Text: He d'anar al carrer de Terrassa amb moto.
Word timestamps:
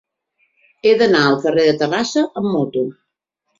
He 0.85 0.93
d'anar 1.01 1.21
al 1.33 1.37
carrer 1.45 1.67
de 1.69 1.77
Terrassa 1.83 2.25
amb 2.43 2.51
moto. 2.57 2.87